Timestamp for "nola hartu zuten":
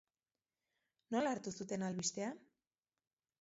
1.15-1.85